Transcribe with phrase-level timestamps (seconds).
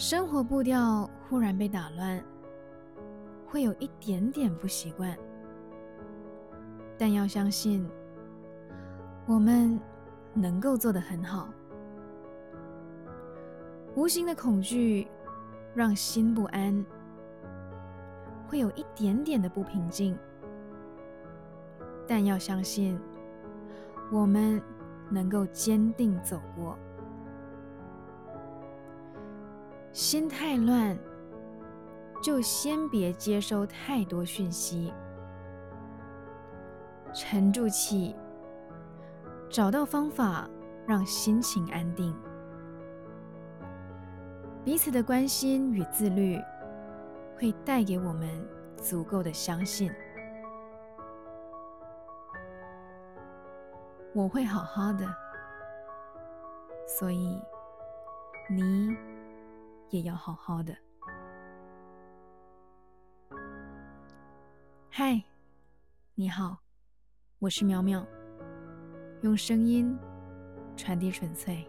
[0.00, 2.18] 生活步调忽然被打乱，
[3.46, 5.14] 会有一点点不习惯，
[6.96, 7.86] 但要相信，
[9.26, 9.78] 我们
[10.32, 11.50] 能够做得很好。
[13.94, 15.06] 无形的恐惧
[15.74, 16.82] 让心不安，
[18.48, 20.18] 会有一点点的不平静，
[22.08, 22.98] 但要相信，
[24.10, 24.62] 我们
[25.10, 26.74] 能够坚定走过。
[29.92, 30.96] 心太乱，
[32.22, 34.92] 就先别接收太多讯息，
[37.12, 38.14] 沉住气，
[39.48, 40.48] 找到方法
[40.86, 42.16] 让心情安定。
[44.64, 46.38] 彼此的关心与自律，
[47.36, 49.90] 会带给我们足够的相信。
[54.14, 55.04] 我会好好的，
[56.86, 57.42] 所以
[58.48, 58.96] 你。
[59.90, 60.76] 也要好好的。
[64.88, 65.22] 嗨，
[66.14, 66.56] 你好，
[67.38, 68.06] 我是苗苗，
[69.22, 69.96] 用声音
[70.76, 71.68] 传递纯粹。